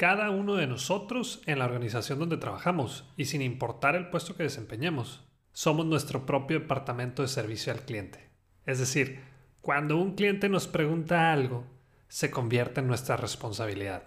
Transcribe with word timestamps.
cada 0.00 0.30
uno 0.30 0.54
de 0.54 0.66
nosotros 0.66 1.42
en 1.44 1.58
la 1.58 1.66
organización 1.66 2.18
donde 2.18 2.38
trabajamos 2.38 3.04
y 3.18 3.26
sin 3.26 3.42
importar 3.42 3.96
el 3.96 4.08
puesto 4.08 4.34
que 4.34 4.44
desempeñemos. 4.44 5.28
Somos 5.52 5.84
nuestro 5.84 6.24
propio 6.24 6.60
departamento 6.60 7.20
de 7.20 7.28
servicio 7.28 7.70
al 7.70 7.80
cliente. 7.80 8.30
Es 8.64 8.78
decir, 8.78 9.20
cuando 9.60 9.98
un 9.98 10.14
cliente 10.14 10.48
nos 10.48 10.68
pregunta 10.68 11.34
algo, 11.34 11.66
se 12.08 12.30
convierte 12.30 12.80
en 12.80 12.86
nuestra 12.86 13.18
responsabilidad. 13.18 14.04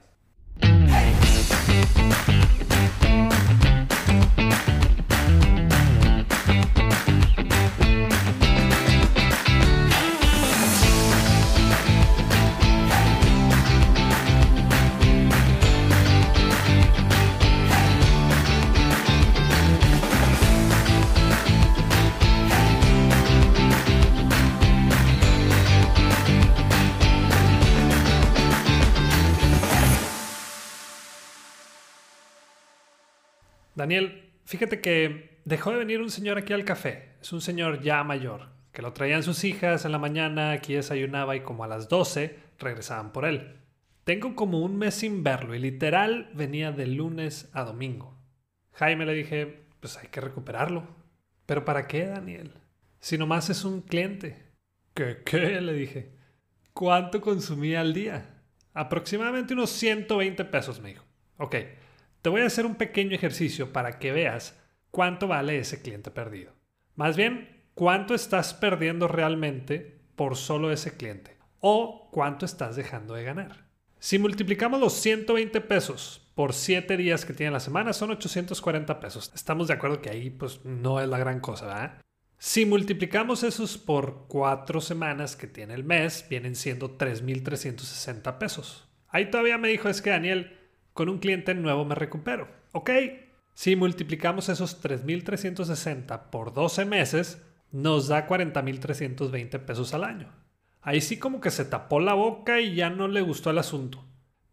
Daniel, 33.84 34.32
fíjate 34.46 34.80
que 34.80 35.42
dejó 35.44 35.72
de 35.72 35.80
venir 35.80 36.00
un 36.00 36.10
señor 36.10 36.38
aquí 36.38 36.54
al 36.54 36.64
café. 36.64 37.10
Es 37.22 37.34
un 37.34 37.42
señor 37.42 37.82
ya 37.82 38.02
mayor, 38.06 38.48
que 38.72 38.82
lo 38.82 38.94
traían 38.94 39.24
sus 39.24 39.44
hijas 39.44 39.84
en 39.84 39.92
la 39.92 40.00
mañana, 40.00 40.52
aquí 40.54 40.74
desayunaba 40.74 41.36
y 41.36 41.42
como 41.42 41.66
a 41.66 41.68
las 41.68 41.90
12 41.90 42.40
regresaban 42.60 43.12
por 43.12 43.26
él. 43.26 43.58
Tengo 44.06 44.36
como 44.36 44.62
un 44.62 44.78
mes 44.78 44.94
sin 44.96 45.22
verlo 45.22 45.54
y 45.54 45.60
literal 45.60 46.32
venía 46.34 46.72
de 46.72 46.88
lunes 46.88 47.50
a 47.52 47.66
domingo. 47.66 48.18
Jaime 48.72 49.06
le 49.06 49.16
dije, 49.16 49.66
pues 49.82 49.98
hay 49.98 50.08
que 50.08 50.22
recuperarlo. 50.22 50.88
¿Pero 51.46 51.66
para 51.66 51.86
qué, 51.86 52.06
Daniel? 52.06 52.54
Si 53.02 53.18
nomás 53.18 53.50
es 53.50 53.66
un 53.66 53.82
cliente. 53.82 54.46
¿Qué 54.94 55.24
qué? 55.26 55.60
Le 55.60 55.74
dije. 55.74 56.16
¿Cuánto 56.72 57.20
consumía 57.20 57.82
al 57.82 57.94
día? 57.94 58.46
Aproximadamente 58.74 59.54
unos 59.54 59.72
120 59.72 60.46
pesos, 60.46 60.80
me 60.80 60.92
dijo. 60.92 61.04
Ok, 61.36 61.56
te 62.24 62.30
voy 62.30 62.42
a 62.42 62.46
hacer 62.46 62.66
un 62.66 62.76
pequeño 62.76 63.14
ejercicio 63.14 63.74
para 63.74 64.00
que 64.00 64.14
veas 64.14 64.58
cuánto 64.92 65.28
vale 65.28 65.60
ese 65.60 65.82
cliente 65.82 66.10
perdido. 66.10 66.54
Más 66.96 67.18
bien, 67.18 67.66
cuánto 67.76 68.16
estás 68.16 68.54
perdiendo 68.54 69.10
realmente 69.10 70.00
por 70.16 70.38
solo 70.38 70.72
ese 70.72 70.96
cliente 70.96 71.38
o 71.60 72.10
cuánto 72.14 72.46
estás 72.46 72.78
dejando 72.78 73.14
de 73.14 73.26
ganar. 73.26 73.66
Si 74.00 74.20
multiplicamos 74.20 74.80
los 74.80 74.94
120 74.94 75.60
pesos 75.62 76.32
por 76.34 76.54
7 76.54 76.96
días 76.96 77.26
que 77.26 77.34
tiene 77.34 77.52
la 77.52 77.60
semana, 77.60 77.92
son 77.92 78.12
840 78.12 79.02
pesos. 79.02 79.30
Estamos 79.36 79.68
de 79.68 79.74
acuerdo 79.74 80.02
que 80.02 80.10
ahí 80.10 80.30
pues 80.30 80.64
no 80.64 81.02
es 81.02 81.10
la 81.10 81.18
gran 81.18 81.42
cosa, 81.42 81.66
¿verdad? 81.66 82.02
Si 82.38 82.66
multiplicamos 82.66 83.44
esos 83.44 83.78
por 83.78 84.28
4 84.30 84.80
semanas 84.80 85.36
que 85.36 85.48
tiene 85.48 85.74
el 85.74 85.84
mes, 85.84 86.26
vienen 86.30 86.56
siendo 86.56 86.98
3.360 86.98 88.38
pesos. 88.38 88.88
Ahí 89.10 89.30
todavía 89.30 89.58
me 89.58 89.68
dijo, 89.68 89.90
es 89.90 90.02
que 90.02 90.10
Daniel, 90.12 90.58
con 90.94 91.10
un 91.10 91.20
cliente 91.20 91.54
nuevo 91.54 91.86
me 91.86 91.96
recupero. 91.96 92.48
Ok, 92.72 92.90
si 93.54 93.76
multiplicamos 93.76 94.50
esos 94.50 94.84
3.360 94.84 96.30
por 96.30 96.54
12 96.54 96.86
meses, 96.86 97.46
nos 97.72 98.08
da 98.08 98.28
40.320 98.28 99.60
pesos 99.60 99.94
al 99.94 100.04
año. 100.04 100.32
Ahí 100.82 101.02
sí 101.02 101.18
como 101.18 101.42
que 101.42 101.52
se 101.52 101.66
tapó 101.66 102.00
la 102.00 102.14
boca 102.14 102.60
y 102.60 102.76
ya 102.76 102.90
no 102.90 103.08
le 103.08 103.22
gustó 103.22 103.50
el 103.50 103.58
asunto. 103.58 104.04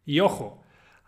Y 0.06 0.22
ojo, 0.22 0.61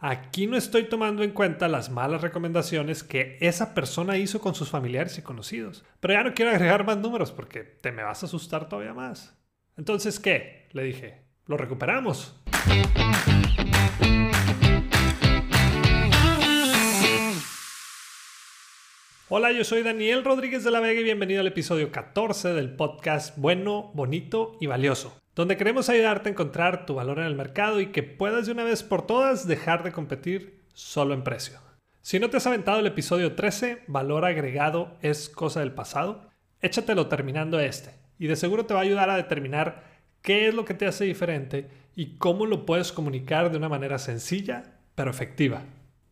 Aquí 0.06 0.48
no 0.48 0.58
estoy 0.58 0.90
tomando 0.90 1.24
en 1.24 1.32
cuenta 1.32 1.70
las 1.70 1.90
malas 1.90 2.20
recomendaciones 2.20 3.04
que 3.06 3.38
esa 3.40 3.74
persona 3.74 4.18
hizo 4.18 4.42
con 4.42 4.54
sus 4.54 4.70
familiares 4.70 5.18
y 5.18 5.22
conocidos. 5.22 5.86
Pero 6.02 6.16
ya 6.16 6.24
no 6.26 6.34
quiero 6.34 6.52
agregar 6.52 6.86
más 6.86 6.98
números 6.98 7.32
porque 7.32 7.62
te 7.64 7.94
me 7.94 8.04
vas 8.04 8.22
a 8.22 8.26
asustar 8.26 8.68
todavía 8.68 8.94
más. 8.94 9.42
Entonces, 9.78 10.20
¿qué? 10.20 10.68
Le 10.74 10.84
dije, 10.84 11.22
lo 11.46 11.56
recuperamos. 11.56 12.38
Hola, 19.30 19.54
yo 19.54 19.64
soy 19.64 19.84
Daniel 19.84 20.26
Rodríguez 20.26 20.66
de 20.66 20.72
la 20.72 20.82
Vega 20.82 21.00
y 21.00 21.06
bienvenido 21.06 21.40
al 21.40 21.48
episodio 21.48 21.94
14 21.94 22.50
del 22.50 22.76
podcast 22.76 23.38
Bueno, 23.38 23.92
Bonito 23.94 24.58
y 24.60 24.68
Valioso 24.68 25.23
donde 25.36 25.58
queremos 25.58 25.90
ayudarte 25.90 26.30
a 26.30 26.32
encontrar 26.32 26.86
tu 26.86 26.96
valor 26.96 27.20
en 27.20 27.26
el 27.26 27.36
mercado 27.36 27.80
y 27.82 27.88
que 27.88 28.04
puedas 28.04 28.46
de 28.46 28.52
una 28.52 28.64
vez 28.64 28.84
por 28.84 29.08
todas 29.08 29.48
dejar 29.48 29.84
de 29.84 29.92
competir 29.92 30.62
solo 30.74 31.14
en 31.14 31.24
precio. 31.24 31.60
Si 32.02 32.20
no 32.20 32.30
te 32.30 32.38
has 32.38 32.48
aventado 32.48 32.80
el 32.80 32.88
episodio 32.88 33.34
13, 33.34 33.84
valor 33.88 34.26
agregado 34.26 34.98
es 35.02 35.30
cosa 35.30 35.62
del 35.62 35.72
pasado, 35.72 36.30
échatelo 36.62 37.08
terminando 37.08 37.60
este 37.60 37.92
y 38.20 38.28
de 38.28 38.36
seguro 38.36 38.66
te 38.66 38.74
va 38.74 38.82
a 38.82 38.84
ayudar 38.84 39.10
a 39.10 39.16
determinar 39.16 39.84
qué 40.22 40.48
es 40.48 40.54
lo 40.54 40.66
que 40.66 40.74
te 40.74 40.86
hace 40.86 41.06
diferente 41.06 41.70
y 41.96 42.18
cómo 42.18 42.46
lo 42.46 42.66
puedes 42.66 42.92
comunicar 42.92 43.52
de 43.52 43.58
una 43.58 43.70
manera 43.70 43.98
sencilla 44.00 44.64
pero 44.96 45.10
efectiva. 45.10 45.64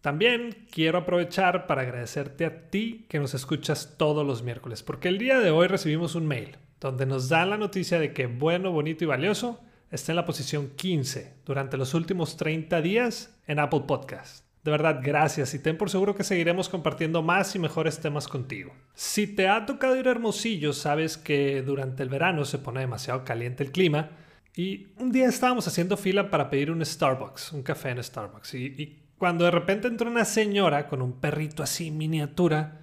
También 0.01 0.65
quiero 0.71 0.97
aprovechar 0.97 1.67
para 1.67 1.83
agradecerte 1.83 2.45
a 2.45 2.69
ti 2.69 3.05
que 3.07 3.19
nos 3.19 3.35
escuchas 3.35 3.95
todos 3.97 4.25
los 4.25 4.41
miércoles, 4.41 4.81
porque 4.81 5.09
el 5.09 5.19
día 5.19 5.39
de 5.39 5.51
hoy 5.51 5.67
recibimos 5.67 6.15
un 6.15 6.25
mail 6.25 6.57
donde 6.81 7.05
nos 7.05 7.29
dan 7.29 7.51
la 7.51 7.57
noticia 7.57 7.99
de 7.99 8.11
que 8.11 8.25
Bueno, 8.25 8.71
Bonito 8.71 9.03
y 9.03 9.07
Valioso 9.07 9.61
está 9.91 10.11
en 10.11 10.15
la 10.15 10.25
posición 10.25 10.71
15 10.75 11.35
durante 11.45 11.77
los 11.77 11.93
últimos 11.93 12.35
30 12.35 12.81
días 12.81 13.37
en 13.45 13.59
Apple 13.59 13.83
Podcast. 13.87 14.43
De 14.63 14.71
verdad, 14.71 14.99
gracias 15.01 15.53
y 15.53 15.59
ten 15.59 15.77
por 15.77 15.89
seguro 15.89 16.15
que 16.15 16.23
seguiremos 16.23 16.69
compartiendo 16.69 17.21
más 17.21 17.55
y 17.55 17.59
mejores 17.59 17.99
temas 17.99 18.27
contigo. 18.27 18.73
Si 18.95 19.27
te 19.27 19.47
ha 19.47 19.65
tocado 19.65 19.95
ir 19.95 20.07
a 20.07 20.11
Hermosillo, 20.11 20.73
sabes 20.73 21.17
que 21.17 21.61
durante 21.61 22.03
el 22.03 22.09
verano 22.09 22.45
se 22.45 22.57
pone 22.57 22.79
demasiado 22.79 23.23
caliente 23.23 23.63
el 23.63 23.71
clima 23.71 24.09
y 24.55 24.87
un 24.97 25.11
día 25.11 25.27
estábamos 25.27 25.67
haciendo 25.67 25.97
fila 25.97 26.29
para 26.29 26.49
pedir 26.49 26.71
un 26.71 26.83
Starbucks, 26.83 27.53
un 27.53 27.63
café 27.63 27.89
en 27.89 28.03
Starbucks 28.03 28.55
y, 28.55 28.65
y 28.65 29.03
cuando 29.17 29.45
de 29.45 29.51
repente 29.51 29.87
entró 29.87 30.09
una 30.09 30.25
señora 30.25 30.87
con 30.87 31.01
un 31.01 31.19
perrito 31.19 31.61
así 31.61 31.91
miniatura, 31.91 32.80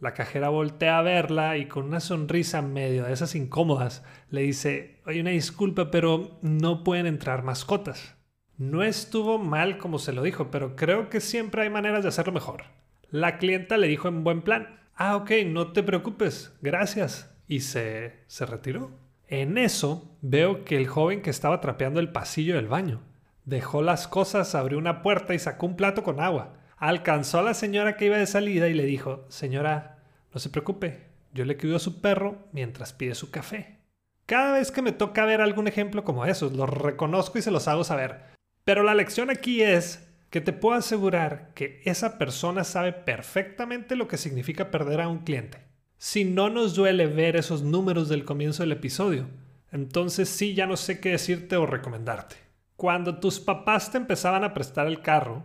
la 0.00 0.14
cajera 0.14 0.48
voltea 0.48 0.98
a 0.98 1.02
verla 1.02 1.56
y 1.56 1.66
con 1.66 1.84
una 1.86 2.00
sonrisa 2.00 2.62
medio 2.62 3.04
de 3.04 3.12
esas 3.12 3.34
incómodas 3.34 4.04
le 4.30 4.42
dice, 4.42 5.00
oye, 5.06 5.20
una 5.20 5.30
disculpa, 5.30 5.90
pero 5.90 6.38
no 6.42 6.84
pueden 6.84 7.06
entrar 7.06 7.42
mascotas. 7.42 8.16
No 8.56 8.82
estuvo 8.82 9.38
mal 9.38 9.78
como 9.78 9.98
se 9.98 10.12
lo 10.12 10.22
dijo, 10.22 10.50
pero 10.50 10.76
creo 10.76 11.08
que 11.08 11.20
siempre 11.20 11.62
hay 11.62 11.70
maneras 11.70 12.02
de 12.02 12.08
hacerlo 12.08 12.32
mejor. 12.32 12.64
La 13.10 13.38
clienta 13.38 13.76
le 13.76 13.88
dijo 13.88 14.08
en 14.08 14.24
buen 14.24 14.42
plan, 14.42 14.80
ah, 14.94 15.16
ok, 15.16 15.30
no 15.46 15.72
te 15.72 15.82
preocupes, 15.82 16.56
gracias. 16.60 17.34
Y 17.46 17.60
se, 17.60 18.24
se 18.26 18.46
retiró. 18.46 18.90
En 19.26 19.58
eso 19.58 20.16
veo 20.20 20.64
que 20.64 20.76
el 20.76 20.86
joven 20.86 21.22
que 21.22 21.30
estaba 21.30 21.60
trapeando 21.60 22.00
el 22.00 22.12
pasillo 22.12 22.56
del 22.56 22.68
baño 22.68 23.02
dejó 23.44 23.82
las 23.82 24.06
cosas, 24.06 24.54
abrió 24.54 24.78
una 24.78 25.02
puerta 25.02 25.34
y 25.34 25.38
sacó 25.38 25.66
un 25.66 25.76
plato 25.76 26.02
con 26.02 26.20
agua 26.20 26.58
alcanzó 26.78 27.40
a 27.40 27.42
la 27.42 27.54
señora 27.54 27.96
que 27.96 28.06
iba 28.06 28.16
de 28.16 28.26
salida 28.26 28.68
y 28.68 28.74
le 28.74 28.84
dijo, 28.84 29.26
señora, 29.28 29.98
no 30.32 30.40
se 30.40 30.50
preocupe, 30.50 31.08
yo 31.32 31.44
le 31.44 31.56
cuido 31.56 31.76
a 31.76 31.80
su 31.80 32.00
perro 32.00 32.48
mientras 32.52 32.92
pide 32.92 33.14
su 33.14 33.30
café. 33.30 33.78
Cada 34.26 34.52
vez 34.52 34.70
que 34.70 34.82
me 34.82 34.92
toca 34.92 35.24
ver 35.24 35.40
algún 35.40 35.68
ejemplo 35.68 36.04
como 36.04 36.26
esos, 36.26 36.52
los 36.52 36.68
reconozco 36.68 37.38
y 37.38 37.42
se 37.42 37.50
los 37.50 37.66
hago 37.66 37.84
saber. 37.84 38.22
Pero 38.64 38.82
la 38.82 38.94
lección 38.94 39.30
aquí 39.30 39.62
es 39.62 40.06
que 40.30 40.40
te 40.40 40.52
puedo 40.52 40.76
asegurar 40.76 41.52
que 41.54 41.80
esa 41.84 42.18
persona 42.18 42.64
sabe 42.64 42.92
perfectamente 42.92 43.96
lo 43.96 44.08
que 44.08 44.18
significa 44.18 44.70
perder 44.70 45.00
a 45.00 45.08
un 45.08 45.20
cliente. 45.20 45.58
Si 45.96 46.24
no 46.24 46.50
nos 46.50 46.74
duele 46.74 47.06
ver 47.06 47.36
esos 47.36 47.62
números 47.62 48.08
del 48.08 48.24
comienzo 48.24 48.62
del 48.62 48.72
episodio, 48.72 49.26
entonces 49.72 50.28
sí 50.28 50.54
ya 50.54 50.66
no 50.66 50.76
sé 50.76 51.00
qué 51.00 51.10
decirte 51.10 51.56
o 51.56 51.66
recomendarte. 51.66 52.36
Cuando 52.76 53.18
tus 53.18 53.40
papás 53.40 53.90
te 53.90 53.96
empezaban 53.96 54.44
a 54.44 54.54
prestar 54.54 54.86
el 54.86 55.00
carro, 55.00 55.44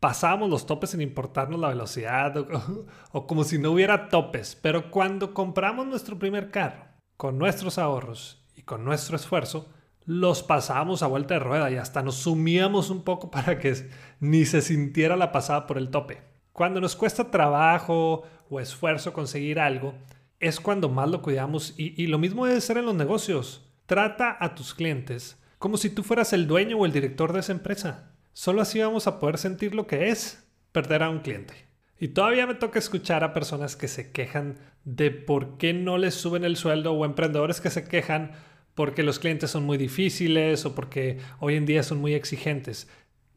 pasábamos 0.00 0.50
los 0.50 0.66
topes 0.66 0.90
sin 0.90 1.00
importarnos 1.00 1.60
la 1.60 1.68
velocidad 1.68 2.34
o, 3.12 3.26
como 3.26 3.44
si 3.44 3.58
no 3.58 3.72
hubiera 3.72 4.08
topes. 4.08 4.56
Pero 4.60 4.90
cuando 4.90 5.34
compramos 5.34 5.86
nuestro 5.86 6.18
primer 6.18 6.50
carro, 6.50 6.86
con 7.16 7.38
nuestros 7.38 7.78
ahorros 7.78 8.44
y 8.54 8.62
con 8.62 8.84
nuestro 8.84 9.16
esfuerzo, 9.16 9.68
los 10.04 10.42
pasábamos 10.42 11.02
a 11.02 11.06
vuelta 11.06 11.34
de 11.34 11.40
rueda 11.40 11.70
y 11.70 11.76
hasta 11.76 12.02
nos 12.02 12.16
sumíamos 12.16 12.90
un 12.90 13.02
poco 13.02 13.30
para 13.32 13.58
que 13.58 13.90
ni 14.20 14.44
se 14.44 14.62
sintiera 14.62 15.16
la 15.16 15.32
pasada 15.32 15.66
por 15.66 15.78
el 15.78 15.90
tope. 15.90 16.22
Cuando 16.52 16.80
nos 16.80 16.96
cuesta 16.96 17.30
trabajo 17.30 18.22
o 18.50 18.60
esfuerzo 18.60 19.12
conseguir 19.12 19.60
algo, 19.60 19.94
es 20.40 20.60
cuando 20.60 20.88
más 20.88 21.08
lo 21.08 21.22
cuidamos 21.22 21.74
y 21.76 22.06
lo 22.06 22.18
mismo 22.18 22.46
debe 22.46 22.60
ser 22.60 22.78
en 22.78 22.86
los 22.86 22.94
negocios. 22.94 23.68
Trata 23.86 24.36
a 24.38 24.54
tus 24.54 24.74
clientes 24.74 25.38
como 25.58 25.76
si 25.76 25.90
tú 25.90 26.02
fueras 26.02 26.32
el 26.32 26.46
dueño 26.46 26.78
o 26.78 26.86
el 26.86 26.92
director 26.92 27.32
de 27.32 27.40
esa 27.40 27.52
empresa. 27.52 28.12
Solo 28.38 28.62
así 28.62 28.78
vamos 28.78 29.08
a 29.08 29.18
poder 29.18 29.36
sentir 29.36 29.74
lo 29.74 29.88
que 29.88 30.10
es 30.10 30.48
perder 30.70 31.02
a 31.02 31.10
un 31.10 31.18
cliente. 31.18 31.54
Y 31.98 32.06
todavía 32.06 32.46
me 32.46 32.54
toca 32.54 32.78
escuchar 32.78 33.24
a 33.24 33.34
personas 33.34 33.74
que 33.74 33.88
se 33.88 34.12
quejan 34.12 34.60
de 34.84 35.10
por 35.10 35.58
qué 35.58 35.72
no 35.72 35.98
les 35.98 36.14
suben 36.14 36.44
el 36.44 36.54
sueldo 36.56 36.92
o 36.92 37.04
emprendedores 37.04 37.60
que 37.60 37.70
se 37.70 37.88
quejan 37.88 38.30
porque 38.76 39.02
los 39.02 39.18
clientes 39.18 39.50
son 39.50 39.64
muy 39.64 39.76
difíciles 39.76 40.64
o 40.66 40.76
porque 40.76 41.18
hoy 41.40 41.56
en 41.56 41.66
día 41.66 41.82
son 41.82 41.98
muy 41.98 42.14
exigentes. 42.14 42.88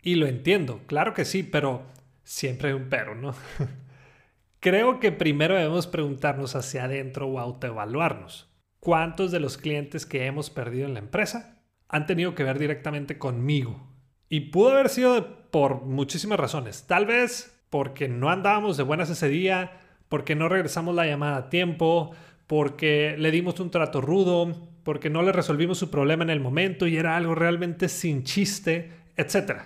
Y 0.04 0.14
lo 0.18 0.28
entiendo, 0.28 0.82
claro 0.86 1.16
que 1.16 1.26
sí, 1.26 1.42
pero 1.42 1.82
siempre 2.24 2.68
hay 2.68 2.76
un 2.76 2.88
pero, 2.88 3.16
¿no? 3.16 3.34
Creo 4.60 5.00
que 5.00 5.12
primero 5.12 5.56
debemos 5.56 5.88
preguntarnos 5.88 6.56
hacia 6.56 6.84
adentro 6.84 7.26
o 7.28 7.40
autoevaluarnos. 7.40 8.54
¿Cuántos 8.80 9.32
de 9.32 9.40
los 9.40 9.58
clientes 9.58 10.06
que 10.06 10.28
hemos 10.28 10.52
perdido 10.52 10.86
en 10.86 10.94
la 10.94 11.00
empresa 11.00 11.60
han 11.88 12.06
tenido 12.06 12.36
que 12.36 12.44
ver 12.44 12.60
directamente 12.60 13.18
conmigo? 13.18 13.91
Y 14.32 14.40
pudo 14.40 14.70
haber 14.70 14.88
sido 14.88 15.50
por 15.52 15.82
muchísimas 15.82 16.40
razones. 16.40 16.88
Tal 16.88 17.06
vez 17.06 17.62
porque 17.70 18.08
no 18.08 18.30
andábamos 18.30 18.78
de 18.78 18.84
buenas 18.84 19.10
ese 19.10 19.28
día, 19.28 19.82
porque 20.08 20.36
no 20.36 20.48
regresamos 20.48 20.96
la 20.96 21.06
llamada 21.06 21.36
a 21.36 21.50
tiempo, 21.50 22.12
porque 22.48 23.18
le 23.20 23.30
dimos 23.30 23.60
un 23.60 23.72
trato 23.72 24.00
rudo, 24.00 24.70
porque 24.84 25.10
no 25.10 25.22
le 25.22 25.34
resolvimos 25.34 25.80
su 25.80 25.92
problema 25.92 26.24
en 26.24 26.30
el 26.30 26.40
momento 26.40 26.88
y 26.88 26.96
era 26.96 27.18
algo 27.18 27.36
realmente 27.36 27.90
sin 27.90 28.24
chiste, 28.24 28.94
etc. 29.18 29.64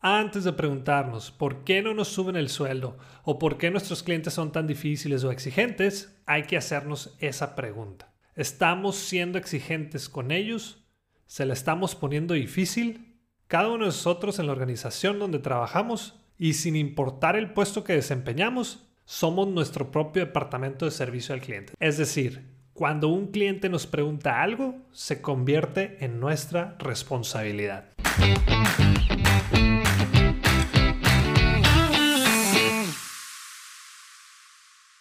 Antes 0.00 0.44
de 0.44 0.54
preguntarnos 0.54 1.30
por 1.30 1.62
qué 1.62 1.82
no 1.82 1.92
nos 1.92 2.08
suben 2.08 2.36
el 2.36 2.48
sueldo 2.48 2.96
o 3.22 3.38
por 3.38 3.58
qué 3.58 3.70
nuestros 3.70 4.02
clientes 4.02 4.32
son 4.32 4.50
tan 4.50 4.66
difíciles 4.66 5.24
o 5.24 5.30
exigentes, 5.30 6.18
hay 6.24 6.44
que 6.44 6.56
hacernos 6.56 7.14
esa 7.18 7.54
pregunta. 7.54 8.14
¿Estamos 8.34 8.96
siendo 8.96 9.36
exigentes 9.36 10.08
con 10.08 10.30
ellos? 10.30 10.86
¿Se 11.26 11.44
la 11.44 11.52
estamos 11.52 11.94
poniendo 11.94 12.32
difícil? 12.32 13.05
Cada 13.48 13.68
uno 13.68 13.84
de 13.84 13.90
nosotros 13.90 14.40
en 14.40 14.46
la 14.46 14.52
organización 14.52 15.20
donde 15.20 15.38
trabajamos 15.38 16.18
y 16.36 16.54
sin 16.54 16.74
importar 16.74 17.36
el 17.36 17.52
puesto 17.52 17.84
que 17.84 17.92
desempeñamos, 17.92 18.88
somos 19.04 19.46
nuestro 19.46 19.92
propio 19.92 20.26
departamento 20.26 20.84
de 20.84 20.90
servicio 20.90 21.32
al 21.32 21.40
cliente. 21.40 21.72
Es 21.78 21.96
decir, 21.96 22.44
cuando 22.72 23.06
un 23.06 23.28
cliente 23.28 23.68
nos 23.68 23.86
pregunta 23.86 24.42
algo, 24.42 24.74
se 24.90 25.22
convierte 25.22 26.04
en 26.04 26.18
nuestra 26.18 26.74
responsabilidad. 26.80 27.92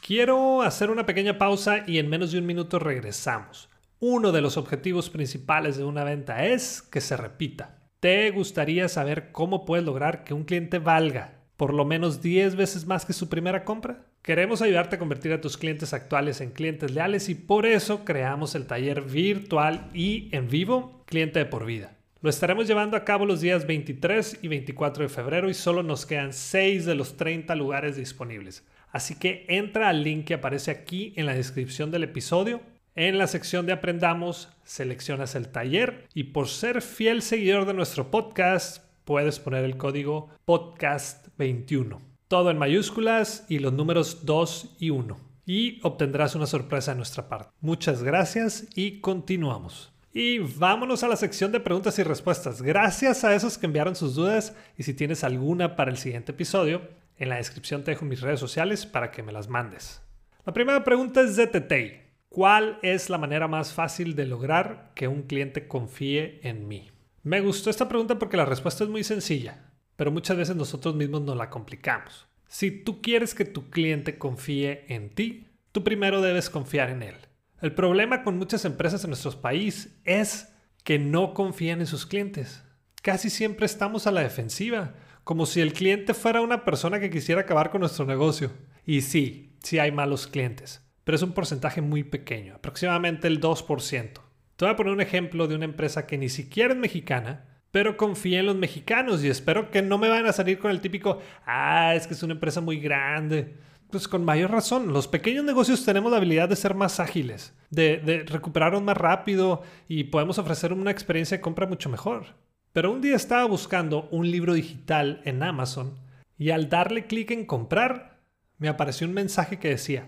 Quiero 0.02 0.62
hacer 0.62 0.92
una 0.92 1.08
pequeña 1.08 1.40
pausa 1.40 1.84
y 1.88 1.98
en 1.98 2.10
menos 2.10 2.32
de 2.32 2.38
un 2.38 2.46
minuto 2.46 2.78
regresamos. 2.78 3.70
Uno 4.00 4.32
de 4.32 4.42
los 4.42 4.56
objetivos 4.58 5.10
principales 5.10 5.78
de 5.78 5.84
una 5.84 6.04
venta 6.04 6.46
es 6.46 6.84
que 6.84 7.02
se 7.02 7.18
repita. 7.18 7.80
¿Te 8.06 8.30
gustaría 8.30 8.88
saber 8.88 9.32
cómo 9.32 9.66
puedes 9.66 9.84
lograr 9.84 10.24
que 10.24 10.36
un 10.36 10.44
cliente 10.44 10.78
valga 10.78 11.40
por 11.58 11.74
lo 11.74 11.86
menos 11.86 12.22
10 12.22 12.56
veces 12.56 12.86
más 12.86 13.04
que 13.04 13.14
su 13.14 13.30
primera 13.30 13.64
compra? 13.64 14.06
Queremos 14.22 14.62
ayudarte 14.62 14.96
a 14.98 15.00
convertir 15.00 15.34
a 15.34 15.42
tus 15.42 15.58
clientes 15.58 15.92
actuales 15.92 16.40
en 16.40 16.52
clientes 16.52 16.92
leales 16.92 17.30
y 17.30 17.34
por 17.34 17.66
eso 17.66 18.06
creamos 18.06 18.54
el 18.54 18.68
taller 18.68 19.02
virtual 19.02 19.90
y 19.92 20.30
en 20.34 20.50
vivo 20.50 21.04
Cliente 21.08 21.40
de 21.40 21.46
por 21.48 21.66
vida. 21.66 21.98
Lo 22.22 22.30
estaremos 22.30 22.68
llevando 22.68 22.96
a 22.96 23.04
cabo 23.06 23.26
los 23.26 23.42
días 23.42 23.66
23 23.66 24.38
y 24.44 24.50
24 24.50 25.02
de 25.02 25.10
febrero 25.10 25.50
y 25.50 25.56
solo 25.56 25.82
nos 25.82 26.06
quedan 26.06 26.32
6 26.32 26.86
de 26.86 26.94
los 26.94 27.18
30 27.18 27.56
lugares 27.56 27.96
disponibles. 27.96 28.64
Así 28.92 29.16
que 29.16 29.48
entra 29.50 29.90
al 29.90 30.04
link 30.04 30.26
que 30.26 30.36
aparece 30.36 30.70
aquí 30.70 31.12
en 31.16 31.26
la 31.26 31.34
descripción 31.34 31.90
del 31.90 32.04
episodio. 32.04 32.62
En 32.96 33.18
la 33.18 33.28
sección 33.28 33.66
de 33.66 33.74
Aprendamos, 33.74 34.50
seleccionas 34.64 35.36
el 35.36 35.50
taller 35.50 36.08
y 36.14 36.24
por 36.24 36.48
ser 36.48 36.82
fiel 36.82 37.22
seguidor 37.22 37.66
de 37.66 37.74
nuestro 37.74 38.10
podcast, 38.10 38.84
puedes 39.04 39.40
poner 39.40 39.66
el 39.66 39.78
código 39.78 40.30
podcast21 40.48 42.00
todo 42.28 42.50
en 42.50 42.58
mayúsculas 42.58 43.46
y 43.50 43.60
los 43.60 43.74
números 43.74 44.26
2 44.26 44.78
y 44.80 44.90
1. 44.90 45.18
Y 45.46 45.80
obtendrás 45.84 46.36
una 46.36 46.48
sorpresa 46.48 46.92
de 46.92 46.98
nuestra 46.98 47.30
parte. 47.30 47.52
Muchas 47.62 48.02
gracias 48.02 48.66
y 48.76 49.00
continuamos. 49.00 49.92
Y 50.12 50.40
vámonos 50.40 51.04
a 51.04 51.08
la 51.08 51.18
sección 51.18 51.52
de 51.52 51.60
preguntas 51.60 52.00
y 52.00 52.04
respuestas. 52.04 52.62
Gracias 52.62 53.24
a 53.24 53.36
esos 53.36 53.58
que 53.58 53.68
enviaron 53.68 53.96
sus 53.96 54.16
dudas 54.16 54.56
y 54.78 54.84
si 54.84 54.94
tienes 54.94 55.24
alguna 55.24 55.76
para 55.76 55.92
el 55.92 55.98
siguiente 55.98 56.32
episodio, 56.32 56.82
en 57.18 57.30
la 57.30 57.36
descripción 57.36 57.84
te 57.84 57.92
dejo 57.92 58.06
mis 58.06 58.22
redes 58.22 58.40
sociales 58.40 58.86
para 58.86 59.12
que 59.12 59.24
me 59.24 59.32
las 59.32 59.50
mandes. 59.50 60.02
La 60.46 60.54
primera 60.54 60.84
pregunta 60.84 61.22
es 61.22 61.36
de 61.36 61.48
Tetei. 61.48 62.05
¿Cuál 62.36 62.80
es 62.82 63.10
la 63.10 63.18
manera 63.18 63.48
más 63.48 63.72
fácil 63.72 64.14
de 64.14 64.26
lograr 64.26 64.92
que 64.94 65.08
un 65.08 65.24
cliente 65.24 65.68
confíe 65.70 66.42
en 66.44 66.68
mí? 66.68 66.92
Me 67.24 67.40
gustó 67.40 67.70
esta 67.70 67.88
pregunta 67.88 68.20
porque 68.20 68.38
la 68.38 68.46
respuesta 68.46 68.84
es 68.84 68.90
muy 68.90 69.04
sencilla 69.04 69.66
pero 69.96 70.12
muchas 70.12 70.38
veces 70.38 70.56
nosotros 70.56 70.96
mismos 70.96 71.22
nos 71.22 71.38
la 71.38 71.50
complicamos. 71.50 72.28
Si 72.48 72.72
tú 72.72 73.02
quieres 73.02 73.34
que 73.34 73.46
tu 73.46 73.70
cliente 73.70 74.18
confíe 74.18 74.86
en 74.94 75.10
ti, 75.10 75.48
tú 75.72 75.84
primero 75.84 76.22
debes 76.22 76.50
confiar 76.50 76.90
en 76.90 77.04
él. 77.04 77.16
El 77.62 77.74
problema 77.74 78.24
con 78.24 78.38
muchas 78.38 78.66
empresas 78.66 79.04
en 79.04 79.12
nuestro 79.12 79.42
país 79.42 80.00
es 80.04 80.54
que 80.84 81.00
no 81.00 81.34
confían 81.34 81.80
en 81.80 81.88
sus 81.88 82.06
clientes. 82.06 82.64
Casi 83.02 83.30
siempre 83.30 83.66
estamos 83.66 84.08
a 84.08 84.12
la 84.12 84.22
defensiva, 84.22 84.94
como 85.24 85.46
si 85.46 85.62
el 85.62 85.74
cliente 85.74 86.14
fuera 86.14 86.42
una 86.42 86.66
persona 86.66 87.00
que 87.00 87.10
quisiera 87.10 87.42
acabar 87.42 87.72
con 87.72 87.82
nuestro 87.82 88.06
negocio. 88.06 88.52
Y 88.86 89.02
sí, 89.02 89.58
sí 89.64 89.80
hay 89.80 89.92
malos 89.92 90.28
clientes, 90.28 90.85
pero 91.06 91.16
es 91.16 91.22
un 91.22 91.32
porcentaje 91.32 91.82
muy 91.82 92.04
pequeño, 92.04 92.56
aproximadamente 92.56 93.30
el 93.30 93.40
2%. 93.40 94.12
Te 94.58 94.66
voy 94.66 94.74
a 94.74 94.76
poner 94.76 94.92
un 94.92 95.02
ejemplo 95.02 95.48
de 95.48 95.56
una 95.56 95.66
empresa 95.66 96.08
que 96.08 96.18
ni 96.18 96.28
siquiera 96.28 96.74
es 96.74 96.80
mexicana, 96.80 97.46
pero 97.72 97.96
confíe 97.96 98.40
en 98.40 98.48
los 98.48 98.56
mexicanos 98.56 99.24
y 99.24 99.30
espero 99.30 99.70
que 99.70 99.82
no 99.82 99.98
me 99.98 100.10
vayan 100.10 100.26
a 100.26 100.34
salir 100.34 100.60
con 100.60 100.72
el 100.72 100.82
típico, 100.82 101.20
ah, 101.46 101.94
es 101.96 102.08
que 102.08 102.16
es 102.16 102.24
una 102.24 102.34
empresa 102.34 102.60
muy 102.60 102.80
grande. 102.80 103.56
Pues 103.92 104.08
con 104.08 104.26
mayor 104.26 104.50
razón, 104.50 104.92
los 104.94 105.08
pequeños 105.08 105.46
negocios 105.46 105.86
tenemos 105.86 106.10
la 106.10 106.18
habilidad 106.18 106.50
de 106.50 106.56
ser 106.56 106.74
más 106.74 107.00
ágiles, 107.00 107.54
de, 107.70 107.98
de 107.98 108.24
recuperarnos 108.24 108.82
más 108.82 108.98
rápido 108.98 109.62
y 109.88 110.06
podemos 110.06 110.40
ofrecer 110.40 110.74
una 110.74 110.90
experiencia 110.90 111.38
de 111.38 111.42
compra 111.42 111.68
mucho 111.68 111.90
mejor. 111.90 112.26
Pero 112.74 112.92
un 112.92 113.02
día 113.02 113.16
estaba 113.16 113.46
buscando 113.46 114.08
un 114.10 114.32
libro 114.32 114.54
digital 114.54 115.22
en 115.24 115.44
Amazon 115.44 116.00
y 116.38 116.50
al 116.50 116.68
darle 116.68 117.06
clic 117.06 117.30
en 117.32 117.46
comprar, 117.46 118.22
me 118.58 118.70
apareció 118.70 119.06
un 119.06 119.14
mensaje 119.14 119.60
que 119.60 119.70
decía, 119.70 120.08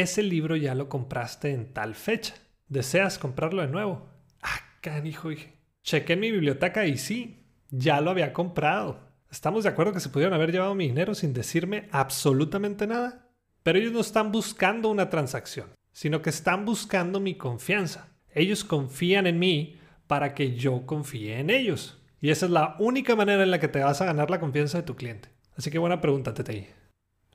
ese 0.00 0.22
libro 0.22 0.56
ya 0.56 0.74
lo 0.74 0.88
compraste 0.88 1.52
en 1.52 1.72
tal 1.72 1.94
fecha. 1.94 2.34
¿Deseas 2.68 3.18
comprarlo 3.18 3.62
de 3.62 3.68
nuevo? 3.68 4.08
Ah, 4.42 4.60
canijo, 4.80 5.30
dije. 5.30 5.54
Chequé 5.82 6.14
en 6.14 6.20
mi 6.20 6.30
biblioteca 6.30 6.86
y 6.86 6.98
sí, 6.98 7.46
ya 7.70 8.00
lo 8.00 8.10
había 8.10 8.32
comprado. 8.32 9.00
¿Estamos 9.30 9.64
de 9.64 9.70
acuerdo 9.70 9.92
que 9.92 10.00
se 10.00 10.08
pudieron 10.08 10.34
haber 10.34 10.52
llevado 10.52 10.74
mi 10.74 10.86
dinero 10.86 11.14
sin 11.14 11.32
decirme 11.32 11.88
absolutamente 11.92 12.86
nada? 12.86 13.30
Pero 13.62 13.78
ellos 13.78 13.92
no 13.92 14.00
están 14.00 14.32
buscando 14.32 14.88
una 14.88 15.10
transacción, 15.10 15.68
sino 15.92 16.22
que 16.22 16.30
están 16.30 16.64
buscando 16.64 17.20
mi 17.20 17.34
confianza. 17.34 18.08
Ellos 18.34 18.64
confían 18.64 19.26
en 19.26 19.38
mí 19.38 19.78
para 20.06 20.34
que 20.34 20.56
yo 20.56 20.86
confíe 20.86 21.38
en 21.38 21.50
ellos. 21.50 22.02
Y 22.20 22.30
esa 22.30 22.46
es 22.46 22.52
la 22.52 22.76
única 22.78 23.14
manera 23.16 23.42
en 23.42 23.50
la 23.50 23.60
que 23.60 23.68
te 23.68 23.80
vas 23.80 24.00
a 24.00 24.06
ganar 24.06 24.30
la 24.30 24.40
confianza 24.40 24.78
de 24.78 24.84
tu 24.84 24.96
cliente. 24.96 25.28
Así 25.56 25.70
que 25.70 25.78
buena 25.78 26.00
pregunta, 26.00 26.34
TTI. 26.34 26.66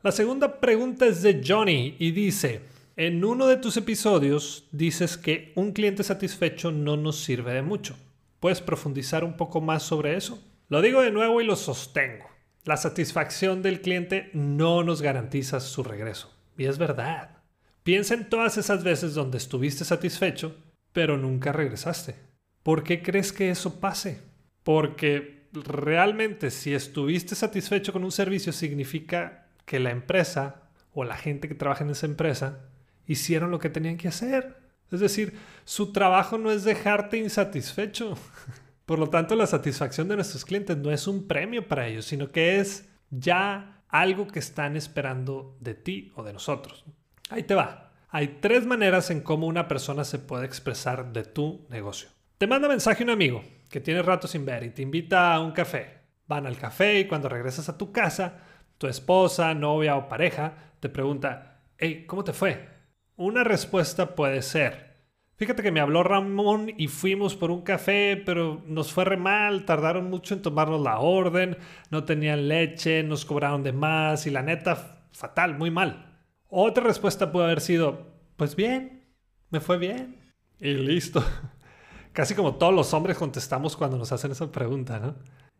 La 0.03 0.11
segunda 0.11 0.59
pregunta 0.59 1.05
es 1.05 1.21
de 1.21 1.41
Johnny 1.47 1.95
y 1.97 2.11
dice, 2.11 2.59
en 2.97 3.23
uno 3.23 3.47
de 3.47 3.55
tus 3.55 3.77
episodios 3.77 4.67
dices 4.73 5.15
que 5.15 5.53
un 5.55 5.71
cliente 5.71 6.03
satisfecho 6.03 6.73
no 6.73 6.97
nos 6.97 7.23
sirve 7.23 7.53
de 7.53 7.61
mucho. 7.61 7.95
¿Puedes 8.41 8.59
profundizar 8.59 9.23
un 9.23 9.37
poco 9.37 9.61
más 9.61 9.81
sobre 9.81 10.17
eso? 10.17 10.43
Lo 10.67 10.81
digo 10.81 11.01
de 11.01 11.11
nuevo 11.11 11.39
y 11.39 11.45
lo 11.45 11.55
sostengo. 11.55 12.29
La 12.65 12.75
satisfacción 12.75 13.61
del 13.61 13.79
cliente 13.79 14.29
no 14.33 14.83
nos 14.83 15.01
garantiza 15.01 15.61
su 15.61 15.83
regreso. 15.83 16.37
Y 16.57 16.65
es 16.65 16.77
verdad. 16.77 17.37
Piensa 17.83 18.13
en 18.13 18.27
todas 18.27 18.57
esas 18.57 18.83
veces 18.83 19.13
donde 19.13 19.37
estuviste 19.37 19.85
satisfecho, 19.85 20.53
pero 20.91 21.17
nunca 21.17 21.53
regresaste. 21.53 22.15
¿Por 22.61 22.83
qué 22.83 23.01
crees 23.01 23.31
que 23.31 23.51
eso 23.51 23.79
pase? 23.79 24.19
Porque 24.63 25.47
realmente 25.53 26.51
si 26.51 26.73
estuviste 26.73 27.35
satisfecho 27.35 27.93
con 27.93 28.03
un 28.03 28.11
servicio 28.11 28.51
significa 28.51 29.42
que 29.65 29.79
la 29.79 29.91
empresa 29.91 30.69
o 30.93 31.03
la 31.03 31.17
gente 31.17 31.47
que 31.47 31.55
trabaja 31.55 31.83
en 31.83 31.91
esa 31.91 32.05
empresa 32.05 32.59
hicieron 33.07 33.51
lo 33.51 33.59
que 33.59 33.69
tenían 33.69 33.97
que 33.97 34.07
hacer. 34.07 34.57
Es 34.91 34.99
decir, 34.99 35.37
su 35.65 35.91
trabajo 35.91 36.37
no 36.37 36.51
es 36.51 36.63
dejarte 36.63 37.17
insatisfecho. 37.17 38.17
Por 38.85 38.99
lo 38.99 39.09
tanto, 39.09 39.35
la 39.35 39.47
satisfacción 39.47 40.07
de 40.07 40.15
nuestros 40.15 40.45
clientes 40.45 40.77
no 40.77 40.91
es 40.91 41.07
un 41.07 41.27
premio 41.27 41.67
para 41.67 41.87
ellos, 41.87 42.05
sino 42.05 42.31
que 42.31 42.59
es 42.59 42.89
ya 43.09 43.81
algo 43.87 44.27
que 44.27 44.39
están 44.39 44.75
esperando 44.75 45.57
de 45.59 45.73
ti 45.73 46.11
o 46.15 46.23
de 46.23 46.33
nosotros. 46.33 46.83
Ahí 47.29 47.43
te 47.43 47.55
va. 47.55 47.91
Hay 48.09 48.39
tres 48.41 48.65
maneras 48.65 49.09
en 49.09 49.21
cómo 49.21 49.47
una 49.47 49.67
persona 49.67 50.03
se 50.03 50.19
puede 50.19 50.45
expresar 50.45 51.13
de 51.13 51.23
tu 51.23 51.65
negocio. 51.69 52.09
Te 52.37 52.45
manda 52.45 52.67
mensaje 52.67 53.03
un 53.03 53.09
amigo 53.09 53.43
que 53.69 53.79
tiene 53.79 54.03
rato 54.03 54.27
sin 54.27 54.45
ver 54.45 54.63
y 54.63 54.69
te 54.69 54.81
invita 54.81 55.33
a 55.33 55.39
un 55.39 55.51
café. 55.51 56.01
Van 56.27 56.45
al 56.45 56.57
café 56.57 56.99
y 56.99 57.07
cuando 57.07 57.29
regresas 57.29 57.69
a 57.69 57.77
tu 57.77 57.91
casa, 57.91 58.41
tu 58.83 58.89
esposa, 58.89 59.53
novia 59.53 59.95
o 59.95 60.09
pareja 60.09 60.73
te 60.81 60.89
pregunta, 60.89 61.61
hey, 61.77 62.03
¿cómo 62.05 62.25
te 62.25 62.33
fue? 62.33 62.67
Una 63.15 63.45
respuesta 63.45 64.13
puede 64.13 64.41
ser, 64.41 64.93
Fíjate 65.37 65.63
que 65.63 65.71
me 65.71 65.79
habló 65.79 66.03
Ramón 66.03 66.71
y 66.77 66.89
fuimos 66.89 67.35
por 67.35 67.49
un 67.49 67.61
café, 67.61 68.21
pero 68.25 68.61
nos 68.67 68.91
fue 68.93 69.05
re 69.05 69.17
mal, 69.17 69.65
tardaron 69.65 70.09
mucho 70.09 70.35
en 70.35 70.41
tomarnos 70.41 70.81
la 70.81 70.99
orden, 70.99 71.57
no 71.89 72.03
tenían 72.03 72.47
leche, 72.47 73.03
nos 73.03 73.25
cobraron 73.25 73.63
de 73.63 73.73
más 73.73 74.27
y 74.27 74.29
la 74.29 74.43
neta, 74.43 75.07
fatal, 75.11 75.57
muy 75.57 75.71
mal. 75.71 76.19
Otra 76.49 76.83
respuesta 76.83 77.31
puede 77.31 77.45
haber 77.45 77.61
sido, 77.61 78.13
pues 78.37 78.55
bien, 78.55 79.05
me 79.49 79.59
fue 79.59 79.77
bien. 79.77 80.17
Y 80.59 80.73
listo. 80.75 81.23
Casi 82.13 82.35
como 82.35 82.55
todos 82.55 82.73
los 82.73 82.93
hombres 82.93 83.17
contestamos 83.17 83.75
cuando 83.75 83.97
nos 83.97 84.11
hacen 84.11 84.31
esa 84.31 84.51
pregunta, 84.51 84.99
¿no? 84.99 85.15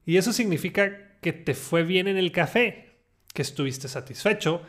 Y 0.06 0.18
eso 0.18 0.34
significa 0.34 1.18
que 1.20 1.34
te 1.34 1.56
fue 1.56 1.84
bien 1.84 2.08
en 2.08 2.18
el 2.18 2.32
café, 2.32 2.92
que 3.34 3.42
estuviste 3.42 3.88
satisfecho, 3.88 4.62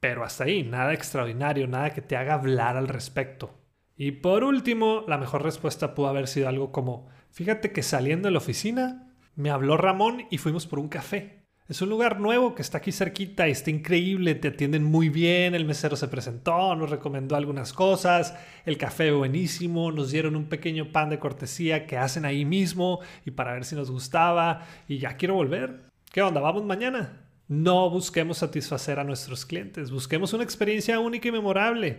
pero 0.00 0.24
hasta 0.24 0.44
ahí, 0.44 0.62
nada 0.62 0.92
extraordinario, 0.92 1.66
nada 1.66 1.90
que 1.90 2.02
te 2.02 2.16
haga 2.16 2.34
hablar 2.34 2.76
al 2.76 2.88
respecto. 2.88 3.54
Y 3.96 4.12
por 4.12 4.44
último, 4.44 5.04
la 5.06 5.18
mejor 5.18 5.42
respuesta 5.42 5.94
pudo 5.94 6.08
haber 6.08 6.26
sido 6.26 6.48
algo 6.48 6.72
como, 6.72 7.08
fíjate 7.30 7.70
que 7.70 7.82
saliendo 7.82 8.28
de 8.28 8.32
la 8.32 8.38
oficina, 8.38 9.14
me 9.36 9.50
habló 9.50 9.76
Ramón 9.76 10.26
y 10.30 10.38
fuimos 10.38 10.66
por 10.66 10.78
un 10.78 10.88
café. 10.88 11.40
Es 11.68 11.82
un 11.82 11.88
lugar 11.88 12.18
nuevo 12.18 12.56
que 12.56 12.62
está 12.62 12.78
aquí 12.78 12.90
cerquita 12.90 13.46
y 13.46 13.52
está 13.52 13.70
increíble, 13.70 14.34
te 14.34 14.48
atienden 14.48 14.82
muy 14.82 15.08
bien, 15.08 15.54
el 15.54 15.64
mesero 15.64 15.94
se 15.94 16.08
presentó, 16.08 16.74
nos 16.74 16.90
recomendó 16.90 17.36
algunas 17.36 17.72
cosas, 17.72 18.34
el 18.64 18.76
café 18.76 19.12
buenísimo, 19.12 19.92
nos 19.92 20.10
dieron 20.10 20.34
un 20.34 20.46
pequeño 20.46 20.90
pan 20.90 21.10
de 21.10 21.20
cortesía 21.20 21.86
que 21.86 21.96
hacen 21.96 22.24
ahí 22.24 22.44
mismo 22.44 22.98
y 23.24 23.30
para 23.30 23.52
ver 23.52 23.64
si 23.64 23.76
nos 23.76 23.88
gustaba 23.88 24.66
y 24.88 24.98
ya 24.98 25.16
quiero 25.16 25.34
volver. 25.34 25.82
¿Qué 26.10 26.22
onda? 26.22 26.40
¿Vamos 26.40 26.64
mañana? 26.64 27.29
No 27.50 27.90
busquemos 27.90 28.38
satisfacer 28.38 28.98
a 28.98 29.04
nuestros 29.04 29.44
clientes, 29.44 29.90
busquemos 29.90 30.32
una 30.32 30.44
experiencia 30.44 31.00
única 31.00 31.28
y 31.28 31.32
memorable 31.32 31.98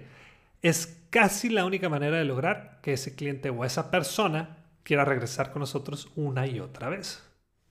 es 0.61 1.03
casi 1.09 1.49
la 1.49 1.65
única 1.65 1.89
manera 1.89 2.17
de 2.17 2.25
lograr 2.25 2.79
que 2.81 2.93
ese 2.93 3.15
cliente 3.15 3.49
o 3.49 3.65
esa 3.65 3.91
persona 3.91 4.57
quiera 4.83 5.05
regresar 5.05 5.51
con 5.51 5.61
nosotros 5.61 6.09
una 6.15 6.47
y 6.47 6.59
otra 6.59 6.89
vez. 6.89 7.23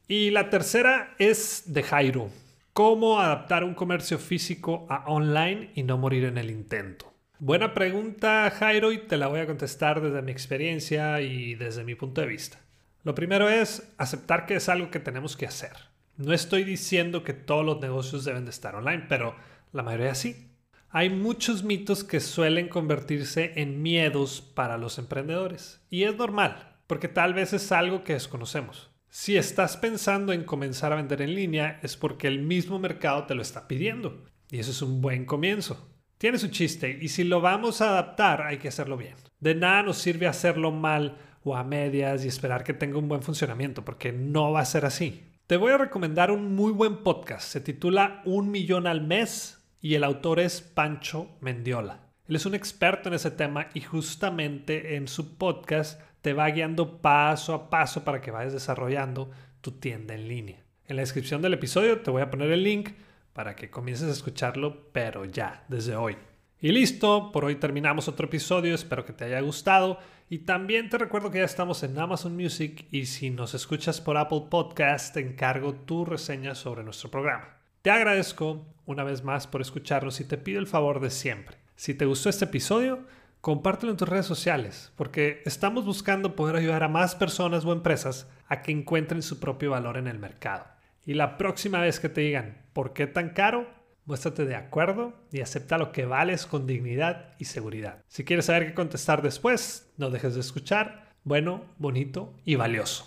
Y 0.09 0.31
la 0.31 0.51
tercera 0.51 1.15
es 1.19 1.65
de 1.67 1.83
Jairo. 1.83 2.31
¿Cómo 2.73 3.21
adaptar 3.21 3.65
un 3.65 3.75
comercio 3.75 4.19
físico 4.19 4.87
a 4.89 5.07
online 5.07 5.71
y 5.75 5.83
no 5.83 5.99
morir 5.99 6.25
en 6.25 6.39
el 6.39 6.51
intento? 6.51 7.13
Buena 7.39 7.75
pregunta, 7.75 8.51
Jairo, 8.51 8.93
y 8.93 8.99
te 8.99 9.17
la 9.17 9.29
voy 9.29 9.41
a 9.41 9.47
contestar 9.47 10.01
desde 10.03 10.23
mi 10.23 10.33
experiencia 10.33 11.21
y 11.21 11.55
desde 11.55 11.85
mi 11.85 11.95
punto 11.95 12.21
de 12.21 12.27
vista. 12.27 12.59
Lo 13.03 13.15
primero 13.15 13.49
es 13.49 13.95
aceptar 13.97 14.45
que 14.45 14.57
es 14.57 14.69
algo 14.69 14.91
que 14.91 15.01
tenemos 15.01 15.37
que 15.37 15.47
hacer. 15.47 15.90
No 16.21 16.35
estoy 16.35 16.65
diciendo 16.65 17.25
que 17.25 17.33
todos 17.33 17.65
los 17.65 17.81
negocios 17.81 18.27
deben 18.27 18.45
de 18.45 18.51
estar 18.51 18.75
online, 18.75 19.07
pero 19.09 19.35
la 19.73 19.83
mayoría 19.83 20.15
sí. 20.15 20.51
Hay 20.91 21.09
muchos 21.09 21.65
mitos 21.65 22.05
que 22.05 22.21
suelen 22.21 22.69
convertirse 22.69 23.55
en 23.57 23.81
miedos 23.81 24.43
para 24.43 24.77
los 24.77 24.99
emprendedores. 24.99 25.81
Y 25.89 26.03
es 26.03 26.15
normal, 26.15 26.77
porque 26.87 27.09
tal 27.09 27.33
vez 27.33 27.55
es 27.55 27.73
algo 27.73 28.05
que 28.05 28.13
desconocemos. 28.13 28.91
Si 29.09 29.39
estás 29.39 29.79
pensando 29.79 30.35
en 30.35 30.45
comenzar 30.45 30.93
a 30.93 30.97
vender 30.97 31.23
en 31.23 31.35
línea 31.35 31.81
es 31.83 31.97
porque 31.97 32.29
el 32.29 32.43
mismo 32.43 32.79
mercado 32.79 33.25
te 33.25 33.35
lo 33.35 33.41
está 33.41 33.67
pidiendo. 33.67 34.23
Y 34.51 34.59
eso 34.59 34.73
es 34.73 34.83
un 34.83 35.01
buen 35.01 35.25
comienzo. 35.25 35.89
Tiene 36.19 36.37
su 36.37 36.49
chiste 36.49 36.99
y 37.01 37.09
si 37.09 37.25
lo 37.25 37.41
vamos 37.41 37.81
a 37.81 37.89
adaptar 37.89 38.43
hay 38.43 38.59
que 38.59 38.69
hacerlo 38.69 38.99
bien. 38.99 39.15
De 39.39 39.55
nada 39.55 39.85
nos 39.85 39.97
sirve 39.97 40.27
hacerlo 40.27 40.71
mal 40.71 41.17
o 41.45 41.57
a 41.57 41.65
medias 41.65 42.27
y 42.27 42.29
esperar 42.29 42.63
que 42.63 42.75
tenga 42.75 42.99
un 42.99 43.09
buen 43.09 43.23
funcionamiento 43.23 43.87
porque 43.87 44.13
no 44.13 44.53
va 44.53 44.61
a 44.61 44.67
ser 44.67 44.85
así. 44.85 45.30
Te 45.51 45.57
voy 45.57 45.73
a 45.73 45.79
recomendar 45.79 46.31
un 46.31 46.55
muy 46.55 46.71
buen 46.71 46.99
podcast. 46.99 47.43
Se 47.43 47.61
titula 47.61 48.23
Un 48.25 48.53
millón 48.53 48.87
al 48.87 49.01
mes 49.01 49.61
y 49.81 49.97
el 49.97 50.05
autor 50.05 50.39
es 50.39 50.61
Pancho 50.61 51.29
Mendiola. 51.41 52.07
Él 52.29 52.37
es 52.37 52.47
un 52.47 52.55
experto 52.55 53.09
en 53.09 53.17
ese 53.17 53.33
tema 53.33 53.67
y 53.75 53.81
justamente 53.81 54.95
en 54.95 55.09
su 55.09 55.37
podcast 55.39 56.01
te 56.21 56.35
va 56.35 56.49
guiando 56.51 57.03
paso 57.03 57.53
a 57.53 57.69
paso 57.69 58.05
para 58.05 58.21
que 58.21 58.31
vayas 58.31 58.53
desarrollando 58.53 59.33
tu 59.61 59.73
tienda 59.73 60.15
en 60.15 60.29
línea. 60.29 60.63
En 60.87 60.95
la 60.95 61.03
descripción 61.03 61.43
del 61.43 61.55
episodio 61.55 62.01
te 62.01 62.13
voy 62.13 62.23
a 62.23 62.31
poner 62.31 62.53
el 62.53 62.63
link 62.63 62.91
para 63.33 63.57
que 63.57 63.71
comiences 63.71 64.09
a 64.09 64.13
escucharlo, 64.13 64.93
pero 64.93 65.25
ya, 65.25 65.65
desde 65.67 65.97
hoy. 65.97 66.17
Y 66.63 66.73
listo, 66.73 67.33
por 67.33 67.47
hoy 67.47 67.57
terminamos 67.57 68.07
otro 68.07 68.27
episodio, 68.27 68.75
espero 68.75 69.07
que 69.07 69.15
te 69.15 69.25
haya 69.25 69.41
gustado 69.41 69.99
y 70.29 70.41
también 70.41 70.91
te 70.91 70.99
recuerdo 70.99 71.31
que 71.31 71.39
ya 71.39 71.47
estamos 71.47 71.83
en 71.83 71.99
Amazon 71.99 72.37
Music 72.37 72.87
y 72.91 73.07
si 73.07 73.31
nos 73.31 73.55
escuchas 73.55 74.03
por 74.03 74.19
Apple 74.19 74.43
Podcast 74.51 75.15
te 75.15 75.21
encargo 75.21 75.73
tu 75.73 76.05
reseña 76.05 76.55
sobre 76.55 76.85
nuestro 76.85 77.11
programa. 77.11 77.57
Te 77.81 77.91
agradezco 77.91 78.67
una 78.85 79.05
vez 79.05 79.25
más 79.25 79.47
por 79.47 79.63
escucharnos 79.63 80.21
y 80.21 80.25
te 80.25 80.37
pido 80.37 80.61
el 80.61 80.67
favor 80.67 81.01
de 81.01 81.09
siempre. 81.09 81.57
Si 81.77 81.95
te 81.95 82.05
gustó 82.05 82.29
este 82.29 82.45
episodio, 82.45 83.07
compártelo 83.41 83.93
en 83.93 83.97
tus 83.97 84.11
redes 84.11 84.27
sociales, 84.27 84.93
porque 84.97 85.41
estamos 85.47 85.87
buscando 85.87 86.37
poder 86.37 86.57
ayudar 86.57 86.83
a 86.83 86.89
más 86.89 87.15
personas 87.15 87.65
o 87.65 87.73
empresas 87.73 88.29
a 88.49 88.61
que 88.61 88.71
encuentren 88.71 89.23
su 89.23 89.41
propio 89.41 89.71
valor 89.71 89.97
en 89.97 90.09
el 90.09 90.19
mercado. 90.19 90.67
Y 91.07 91.15
la 91.15 91.39
próxima 91.39 91.81
vez 91.81 92.01
que 92.01 92.11
te 92.11 92.21
digan, 92.21 92.59
¿por 92.75 92.93
qué 92.93 93.07
tan 93.07 93.31
caro? 93.31 93.80
Muéstrate 94.11 94.45
de 94.45 94.57
acuerdo 94.57 95.13
y 95.31 95.41
acepta 95.41 95.79
lo 95.79 95.93
que 95.93 96.05
vales 96.05 96.45
con 96.45 96.67
dignidad 96.67 97.37
y 97.39 97.45
seguridad. 97.45 98.03
Si 98.09 98.25
quieres 98.25 98.47
saber 98.47 98.67
qué 98.67 98.75
contestar 98.75 99.23
después, 99.23 99.93
no 99.99 100.11
dejes 100.11 100.35
de 100.35 100.41
escuchar. 100.41 101.15
Bueno, 101.23 101.63
bonito 101.79 102.35
y 102.45 102.57
valioso. 102.57 103.07